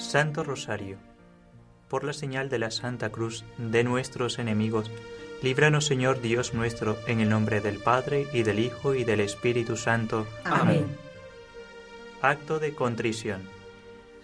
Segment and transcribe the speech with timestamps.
[0.00, 0.96] Santo Rosario,
[1.88, 4.90] por la señal de la Santa Cruz de nuestros enemigos,
[5.42, 9.76] líbranos Señor Dios nuestro, en el nombre del Padre y del Hijo y del Espíritu
[9.76, 10.26] Santo.
[10.44, 10.86] Amén.
[12.22, 13.42] Acto de contrición.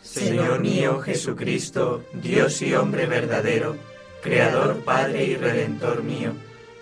[0.01, 3.77] Señor mío Jesucristo, Dios y hombre verdadero,
[4.23, 6.33] Creador, Padre y Redentor mío,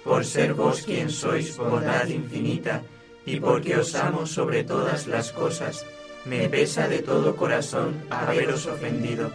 [0.04, 2.82] por ser vos quien sois bondad infinita,
[3.26, 5.84] y porque os amo sobre todas las cosas,
[6.24, 9.30] me pesa de todo corazón haberos ofendido.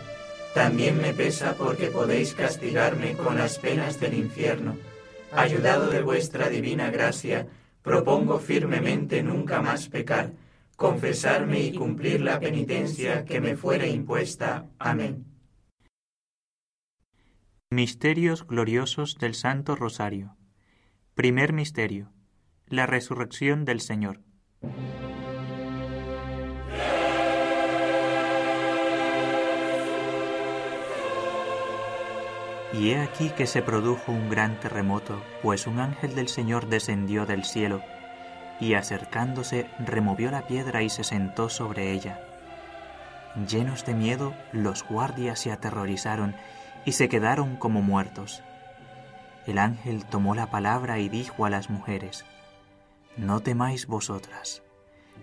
[0.53, 4.75] También me pesa porque podéis castigarme con las penas del infierno.
[5.31, 7.47] Ayudado de vuestra divina gracia,
[7.83, 10.33] propongo firmemente nunca más pecar,
[10.75, 14.66] confesarme y cumplir la penitencia que me fuera impuesta.
[14.80, 15.25] Amén.
[17.69, 20.35] Misterios gloriosos del Santo Rosario.
[21.13, 22.11] Primer misterio.
[22.66, 24.21] La resurrección del Señor.
[32.72, 37.26] Y he aquí que se produjo un gran terremoto, pues un ángel del Señor descendió
[37.26, 37.81] del cielo,
[38.59, 42.22] y acercándose removió la piedra y se sentó sobre ella.
[43.48, 46.36] Llenos de miedo, los guardias se aterrorizaron
[46.86, 48.44] y se quedaron como muertos.
[49.48, 52.26] El ángel tomó la palabra y dijo a las mujeres,
[53.17, 54.61] No temáis vosotras,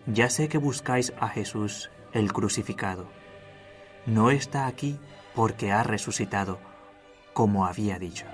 [0.06, 3.06] ya sé que buscáis a Jesús, el crucificado.
[4.04, 4.98] No está aquí
[5.34, 6.58] porque ha resucitado
[7.36, 8.24] como había dicho.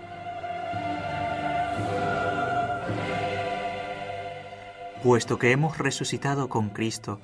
[5.03, 7.19] Puesto que hemos resucitado con Cristo,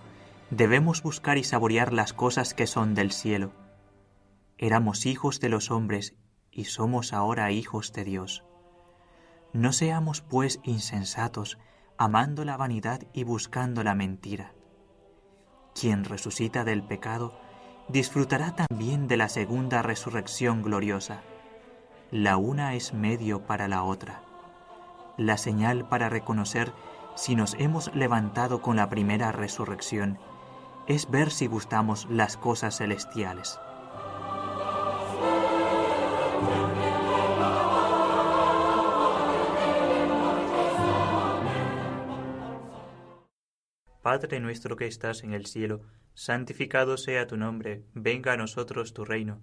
[0.51, 3.53] debemos buscar y saborear las cosas que son del cielo.
[4.59, 6.17] Éramos hijos de los hombres
[6.51, 8.43] y somos ahora hijos de Dios.
[9.53, 11.59] No seamos pues insensatos,
[11.97, 14.53] amando la vanidad y buscando la mentira.
[15.81, 17.39] Quien resucita del pecado,
[17.89, 21.23] disfrutará también de la segunda resurrección gloriosa.
[22.11, 24.23] La una es medio para la otra.
[25.19, 26.73] La señal para reconocer
[27.15, 30.19] si nos hemos levantado con la primera resurrección
[30.87, 33.61] es ver si gustamos las cosas celestiales.
[44.01, 45.83] Padre nuestro que estás en el cielo,
[46.15, 49.43] santificado sea tu nombre, venga a nosotros tu reino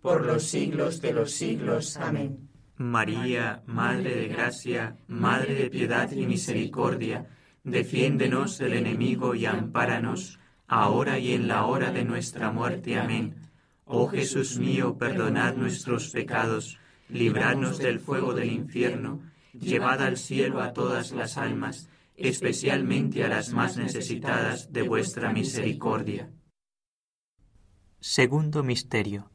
[0.00, 1.96] por los siglos de los siglos.
[1.96, 2.48] Amén.
[2.76, 7.28] María, Madre de Gracia, Madre de Piedad y Misericordia,
[7.62, 12.98] defiéndenos del enemigo y ampáranos, ahora y en la hora de nuestra muerte.
[12.98, 13.34] Amén.
[13.84, 19.20] Oh Jesús mío, perdonad nuestros pecados, libradnos del fuego del infierno,
[19.52, 26.30] llevad al cielo a todas las almas, especialmente a las más necesitadas de vuestra misericordia.
[27.98, 29.30] Segundo Misterio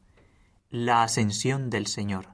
[0.76, 2.26] la ascensión del Señor.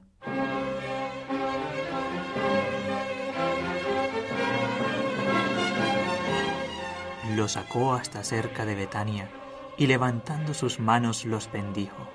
[7.35, 9.29] Lo sacó hasta cerca de Betania
[9.77, 12.09] y levantando sus manos los bendijo.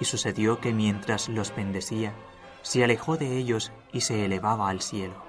[0.00, 2.14] Y sucedió que mientras los bendecía,
[2.62, 5.22] se alejó de ellos y se elevaba al cielo.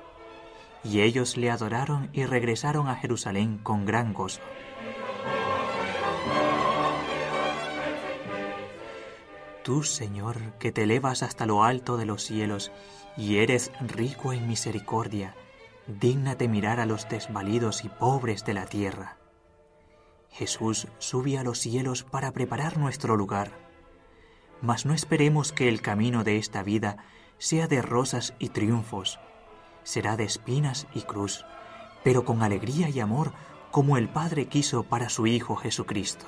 [0.86, 4.40] Y ellos le adoraron y regresaron a Jerusalén con gran gozo.
[9.66, 12.72] Tú, Señor, que te elevas hasta lo alto de los cielos
[13.18, 15.36] y eres rico en misericordia,
[15.88, 19.18] dígnate mirar a los desvalidos y pobres de la tierra.
[20.30, 23.54] Jesús sube a los cielos para preparar nuestro lugar.
[24.62, 26.98] Mas no esperemos que el camino de esta vida
[27.40, 29.20] sea de rosas y triunfos,
[29.82, 31.44] será de espinas y cruz,
[32.04, 33.34] pero con alegría y amor
[33.72, 36.28] como el Padre quiso para su Hijo Jesucristo.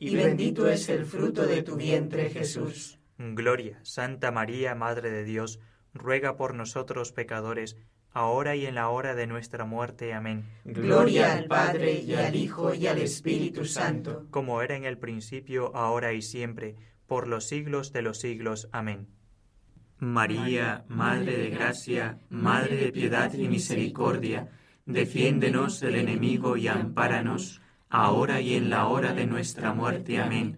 [0.00, 2.98] y bendito es el fruto de tu vientre, Jesús.
[3.18, 5.60] Gloria, Santa María, Madre de Dios,
[5.92, 7.76] ruega por nosotros pecadores,
[8.10, 10.14] ahora y en la hora de nuestra muerte.
[10.14, 10.46] Amén.
[10.64, 14.26] Gloria al Padre, y al Hijo, y al Espíritu Santo.
[14.30, 16.76] Como era en el principio, ahora y siempre,
[17.06, 18.70] por los siglos de los siglos.
[18.72, 19.06] Amén.
[19.98, 24.48] María, Madre de Gracia, Madre de Piedad y Misericordia,
[24.86, 30.18] defiéndenos del enemigo y ampáranos, ahora y en la hora de nuestra muerte.
[30.18, 30.56] Amén.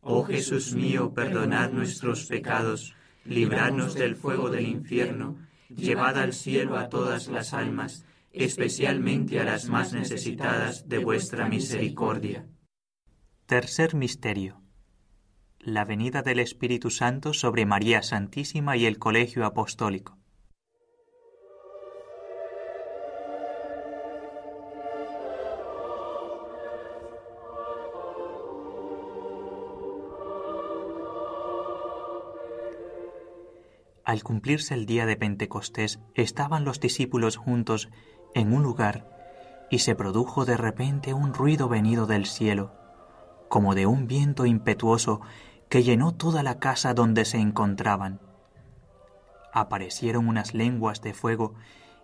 [0.00, 5.36] Oh Jesús mío, perdonad nuestros pecados, libradnos del fuego del infierno,
[5.68, 12.46] llevad al cielo a todas las almas, especialmente a las más necesitadas de vuestra misericordia.
[13.46, 14.64] Tercer Misterio
[15.64, 20.18] la venida del Espíritu Santo sobre María Santísima y el Colegio Apostólico.
[34.14, 37.88] Al cumplirse el día de Pentecostés, estaban los discípulos juntos
[38.36, 39.10] en un lugar
[39.72, 42.70] y se produjo de repente un ruido venido del cielo,
[43.48, 45.20] como de un viento impetuoso
[45.68, 48.20] que llenó toda la casa donde se encontraban.
[49.52, 51.54] Aparecieron unas lenguas de fuego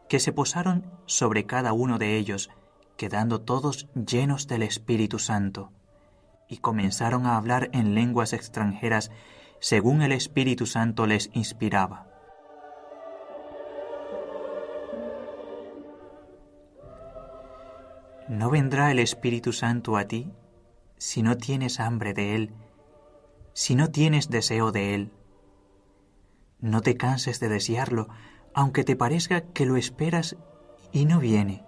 [0.09, 2.51] que se posaron sobre cada uno de ellos,
[2.97, 5.71] quedando todos llenos del Espíritu Santo,
[6.49, 9.13] y comenzaron a hablar en lenguas extranjeras
[9.61, 12.07] según el Espíritu Santo les inspiraba.
[18.29, 20.33] ¿No vendrá el Espíritu Santo a ti
[20.99, 22.55] si no tienes hambre de Él
[23.53, 25.13] si no tienes deseo de Él.
[26.61, 28.09] No te canses de desearlo,
[28.55, 30.37] aunque te parezca que lo esperas
[30.93, 31.65] y no viene,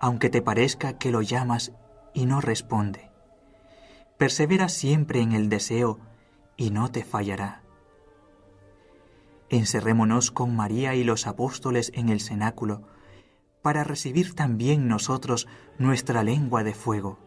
[0.00, 1.72] aunque te parezca que lo llamas
[2.14, 3.10] y no responde.
[4.18, 5.98] Persevera siempre en el deseo
[6.56, 7.62] y no te fallará.
[9.48, 12.82] Encerrémonos con María y los apóstoles en el cenáculo
[13.62, 15.46] para recibir también nosotros
[15.78, 17.18] nuestra lengua de fuego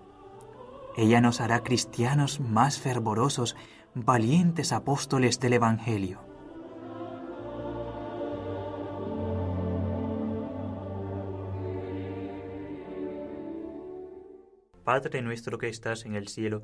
[0.99, 3.55] ella nos hará cristianos más fervorosos,
[3.93, 6.19] valientes apóstoles del Evangelio.
[14.83, 16.63] Padre nuestro que estás en el cielo,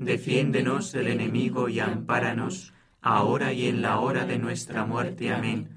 [0.00, 5.30] defiéndenos del enemigo y ampáranos, ahora y en la hora de nuestra muerte.
[5.30, 5.68] Amén.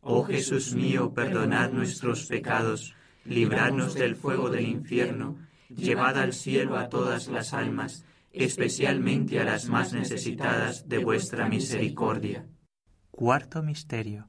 [0.00, 5.36] Oh Jesús mío, perdonad nuestros pecados, libradnos del fuego del infierno,
[5.68, 12.46] llevad al cielo a todas las almas, especialmente a las más necesitadas de vuestra misericordia.
[13.10, 14.28] Cuarto Misterio.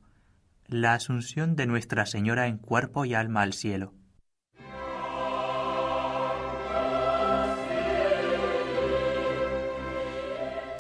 [0.66, 3.94] La Asunción de Nuestra Señora en cuerpo y alma al cielo.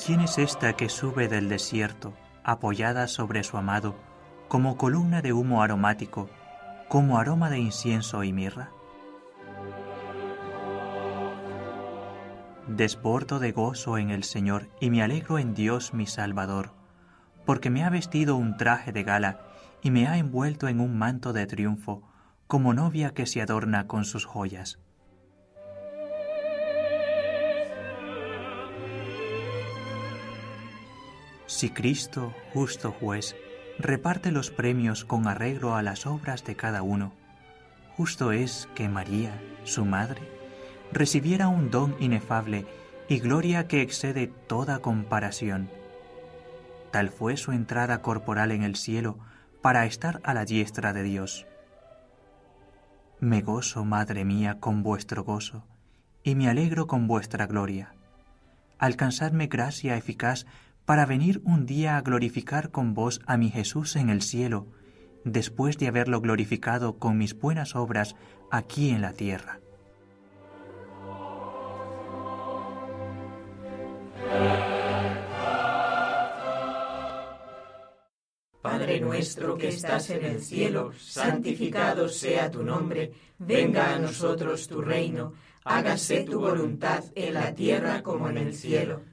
[0.06, 2.14] ¿Quién es esta que sube del desierto,
[2.44, 3.96] apoyada sobre su amado,
[4.50, 6.30] como columna de humo aromático,
[6.90, 8.70] como aroma de incienso y mirra?
[12.68, 16.72] Desbordo de gozo en el Señor y me alegro en Dios mi Salvador,
[17.46, 19.40] porque me ha vestido un traje de gala
[19.82, 22.04] y me ha envuelto en un manto de triunfo,
[22.48, 24.80] como novia que se adorna con sus joyas.
[31.54, 33.36] Si Cristo, justo juez,
[33.78, 37.14] reparte los premios con arreglo a las obras de cada uno,
[37.96, 40.28] justo es que María, su madre,
[40.92, 42.66] recibiera un don inefable
[43.08, 45.70] y gloria que excede toda comparación.
[46.90, 49.20] Tal fue su entrada corporal en el cielo
[49.62, 51.46] para estar a la diestra de Dios.
[53.20, 55.68] Me gozo, Madre mía, con vuestro gozo,
[56.24, 57.94] y me alegro con vuestra gloria.
[58.80, 60.48] Alcanzadme gracia eficaz
[60.86, 64.68] para venir un día a glorificar con vos a mi Jesús en el cielo,
[65.24, 68.16] después de haberlo glorificado con mis buenas obras
[68.52, 69.60] aquí en la tierra.
[78.62, 84.82] Padre nuestro que estás en el cielo, santificado sea tu nombre, venga a nosotros tu
[84.82, 89.13] reino, hágase tu voluntad en la tierra como en el cielo.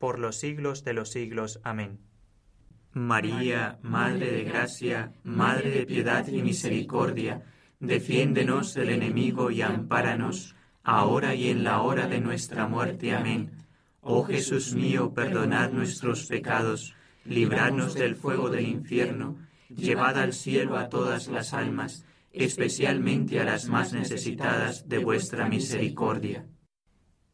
[0.00, 1.60] por los siglos de los siglos.
[1.62, 2.00] Amén.
[2.92, 7.44] María, Madre de Gracia, Madre de Piedad y Misericordia,
[7.78, 13.14] defiéndenos del enemigo y ampáranos, ahora y en la hora de nuestra muerte.
[13.14, 13.52] Amén.
[14.00, 19.36] Oh Jesús mío, perdonad nuestros pecados, libradnos del fuego del infierno,
[19.68, 26.46] llevad al cielo a todas las almas, especialmente a las más necesitadas de vuestra misericordia.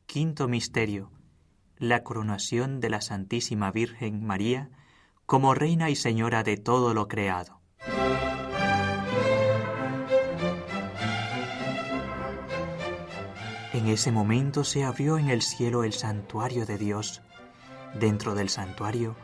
[0.07, 1.15] Quinto Misterio.
[1.79, 4.71] La coronación de la Santísima Virgen María
[5.27, 7.61] como Reina y Señora de todo lo creado.
[13.75, 17.21] En ese momento se abrió en el cielo el santuario de Dios.
[18.01, 19.15] Dentro del santuario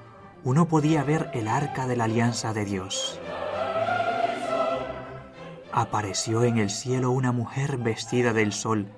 [0.44, 3.18] uno podía ver el arca de la alianza de Dios.
[5.72, 8.92] Apareció en el cielo una mujer vestida del sol,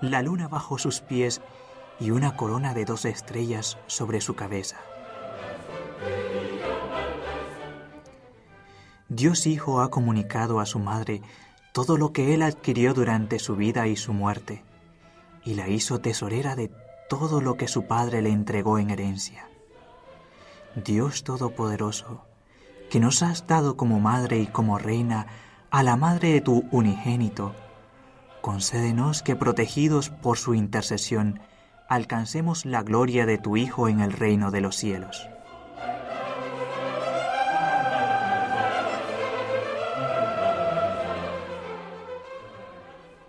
[0.00, 1.42] la luna bajo sus pies
[2.00, 4.76] y una corona de dos estrellas sobre su cabeza.
[9.08, 11.22] Dios Hijo ha comunicado a su madre
[11.72, 14.64] todo lo que él adquirió durante su vida y su muerte
[15.44, 16.70] y la hizo tesorera de
[17.08, 19.48] todo lo que su Padre le entregó en herencia.
[20.74, 22.24] Dios Todopoderoso,
[22.90, 25.26] que nos has dado como madre y como reina
[25.70, 27.54] a la madre de tu unigénito,
[28.40, 31.40] concédenos que protegidos por su intercesión
[31.88, 35.28] alcancemos la gloria de tu Hijo en el reino de los cielos.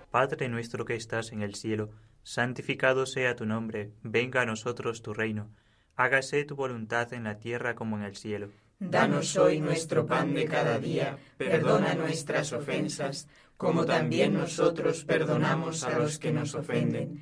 [0.10, 1.89] Padre nuestro que estás en el cielo,
[2.24, 5.50] santificado sea tu nombre, venga a nosotros tu reino,
[5.98, 8.50] hágase tu voluntad en la tierra como en el cielo.
[8.80, 16.00] Danos hoy nuestro pan de cada día, perdona nuestras ofensas, como también nosotros perdonamos a
[16.00, 17.22] los que nos ofenden.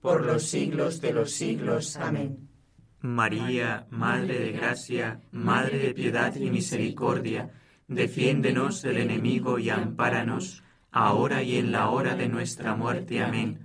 [0.00, 1.96] por los siglos de los siglos.
[1.96, 2.48] Amén.
[3.00, 7.52] María, Madre de Gracia, Madre de Piedad y Misericordia,
[7.88, 13.22] Defiéndenos del enemigo y ampáranos, ahora y en la hora de nuestra muerte.
[13.22, 13.60] Amén.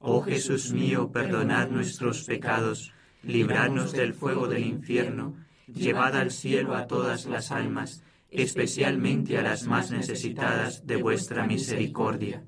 [0.00, 5.36] Oh Jesús mío, perdonad nuestros pecados, libradnos del fuego del infierno,
[5.68, 12.42] llevad al cielo a todas las almas, especialmente a las más necesitadas de vuestra misericordia.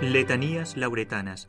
[0.00, 1.48] Letanías lauretanas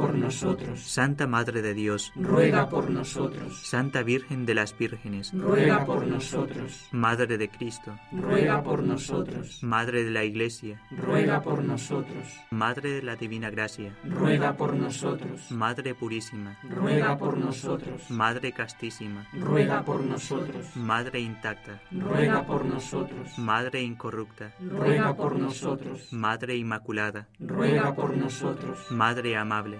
[0.09, 0.81] nosotros.
[0.81, 3.67] Santa Madre de Dios, ruega por nosotros.
[3.67, 6.87] Santa Virgen de las Vírgenes, ruega por nosotros.
[6.91, 9.63] Madre de Cristo, ruega por nosotros.
[9.63, 12.27] Madre de la Iglesia, ruega por nosotros.
[12.51, 15.51] Madre de la Divina Gracia, ruega por nosotros.
[15.51, 18.09] Madre Purísima, ruega por nosotros.
[18.09, 20.75] Madre Castísima, ruega por nosotros.
[20.75, 23.37] Madre Intacta, ruega por nosotros.
[23.37, 26.11] Madre Incorrupta, ruega por nosotros.
[26.11, 28.79] Madre Inmaculada, ruega por nosotros.
[28.89, 29.79] Madre Amable,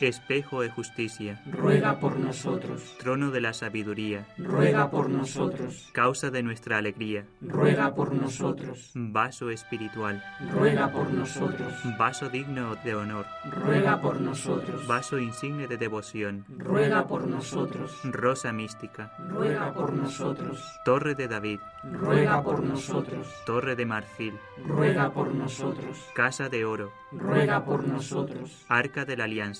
[0.00, 2.96] Espejo de justicia, ruega por nosotros.
[2.98, 5.90] Trono de la sabiduría, ruega por nosotros.
[5.92, 8.92] Causa de nuestra alegría, ruega por nosotros.
[8.94, 11.72] Vaso espiritual, ruega por nosotros.
[11.98, 14.86] Vaso digno de honor, ruega por nosotros.
[14.86, 17.92] Vaso insigne de devoción, ruega por nosotros.
[18.04, 20.62] Rosa mística, ruega por nosotros.
[20.84, 23.26] Torre de David, ruega por nosotros.
[23.44, 25.98] Torre de marfil, ruega por nosotros.
[26.14, 28.64] Casa de oro, ruega por nosotros.
[28.68, 29.59] Arca de la Alianza,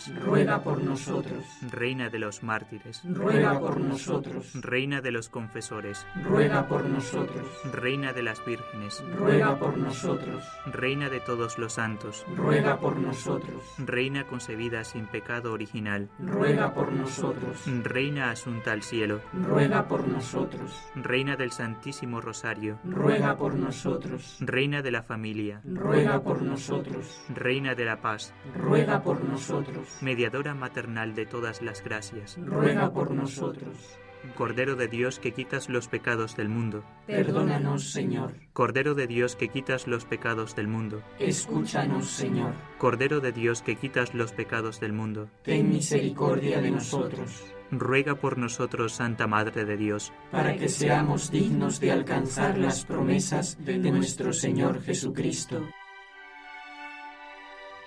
[0.07, 1.43] ruega por nosotros.
[1.69, 4.51] Reina de los mártires, ruega por nosotros.
[4.53, 7.45] Reina de los confesores, ruega por nosotros.
[7.71, 10.43] Reina de las vírgenes, ruega por nosotros.
[10.65, 13.63] Reina de todos los santos, ruega por nosotros.
[13.77, 17.65] Reina concebida sin pecado original, ruega por nosotros.
[17.83, 20.71] Reina asunta al cielo, ruega por nosotros.
[20.95, 24.37] Reina del Santísimo Rosario, ruega por nosotros.
[24.39, 27.21] Reina de la familia, ruega por nosotros.
[27.29, 29.87] Reina de la paz, ruega por nosotros.
[29.99, 33.99] Mediadora maternal de todas las gracias, ruega por nosotros.
[34.35, 36.83] Cordero de Dios que quitas los pecados del mundo.
[37.07, 38.33] Perdónanos, Señor.
[38.53, 41.01] Cordero de Dios que quitas los pecados del mundo.
[41.19, 42.53] Escúchanos, Señor.
[42.77, 45.29] Cordero de Dios que quitas los pecados del mundo.
[45.43, 47.43] Ten misericordia de nosotros.
[47.71, 53.57] Ruega por nosotros, Santa Madre de Dios, para que seamos dignos de alcanzar las promesas
[53.63, 55.67] de nuestro Señor Jesucristo.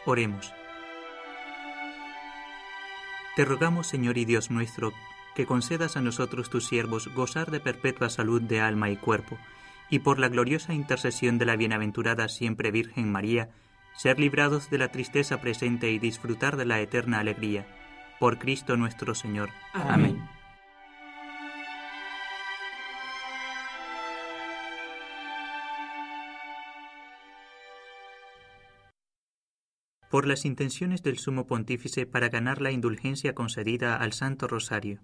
[0.06, 0.52] Oremos.
[3.36, 4.92] Te rogamos, Señor y Dios nuestro,
[5.34, 9.38] que concedas a nosotros tus siervos gozar de perpetua salud de alma y cuerpo,
[9.90, 13.50] y por la gloriosa intercesión de la bienaventurada siempre Virgen María,
[13.96, 17.66] ser librados de la tristeza presente y disfrutar de la eterna alegría.
[18.20, 19.50] Por Cristo nuestro Señor.
[19.72, 20.22] Amén.
[30.10, 35.00] Por las intenciones del Sumo Pontífice para ganar la indulgencia concedida al Santo Rosario.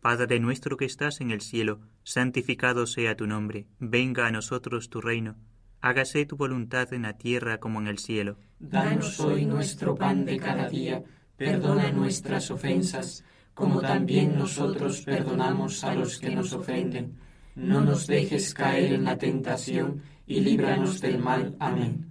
[0.00, 5.02] Padre nuestro que estás en el cielo, santificado sea tu nombre, venga a nosotros tu
[5.02, 5.36] reino,
[5.82, 8.38] hágase tu voluntad en la tierra como en el cielo.
[8.58, 11.02] Danos hoy nuestro pan de cada día,
[11.36, 17.18] perdona nuestras ofensas, como también nosotros perdonamos a los que nos ofenden.
[17.54, 21.56] No nos dejes caer en la tentación y líbranos del mal.
[21.60, 22.09] Amén.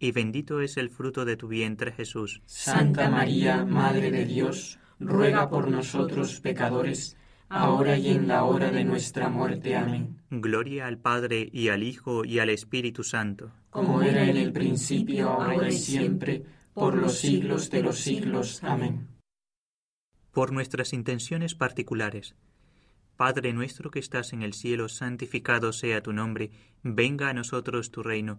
[0.00, 2.40] y bendito es el fruto de tu vientre Jesús.
[2.46, 7.18] Santa María, Madre de Dios, ruega por nosotros pecadores,
[7.50, 9.76] ahora y en la hora de nuestra muerte.
[9.76, 10.16] Amén.
[10.30, 13.52] Gloria al Padre y al Hijo y al Espíritu Santo.
[13.68, 18.64] Como era en el principio, ahora y siempre, por los siglos de los siglos.
[18.64, 19.06] Amén.
[20.32, 22.34] Por nuestras intenciones particulares.
[23.16, 26.50] Padre nuestro que estás en el cielo, santificado sea tu nombre,
[26.82, 28.38] venga a nosotros tu reino,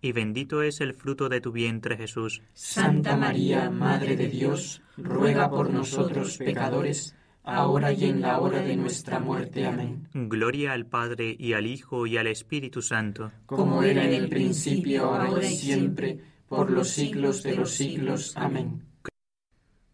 [0.00, 2.42] y bendito es el fruto de tu vientre Jesús.
[2.52, 8.76] Santa María, Madre de Dios, ruega por nosotros pecadores, ahora y en la hora de
[8.76, 9.66] nuestra muerte.
[9.66, 10.08] Amén.
[10.12, 13.32] Gloria al Padre y al Hijo y al Espíritu Santo.
[13.46, 18.34] Como era en el principio, ahora y siempre, por los siglos de los siglos.
[18.36, 18.84] Amén.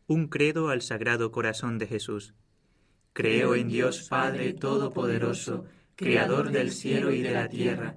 [0.06, 2.34] Un credo al Sagrado Corazón de Jesús.
[3.14, 5.64] Creo en Dios Padre Todopoderoso,
[5.96, 7.96] Creador del cielo y de la tierra.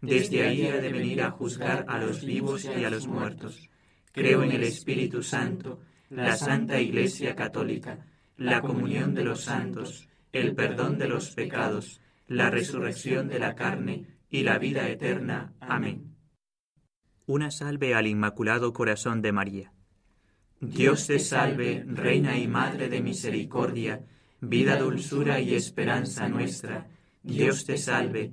[0.00, 3.68] Desde ahí ha de venir a juzgar a los vivos y a los muertos.
[4.12, 10.54] Creo en el Espíritu Santo, la Santa Iglesia Católica, la comunión de los santos, el
[10.54, 15.52] perdón de los pecados, la resurrección de la carne y la vida eterna.
[15.60, 16.16] Amén.
[17.26, 19.72] Una salve al Inmaculado Corazón de María.
[20.60, 24.04] Dios te salve, Reina y Madre de Misericordia,
[24.40, 26.88] vida, dulzura y esperanza nuestra.
[27.22, 28.32] Dios te salve.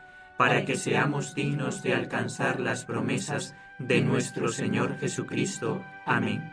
[0.41, 5.85] para que seamos dignos de alcanzar las promesas de nuestro Señor Jesucristo.
[6.03, 6.51] Amén.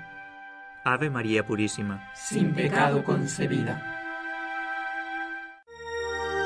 [0.84, 3.97] Ave María Purísima, sin pecado concebida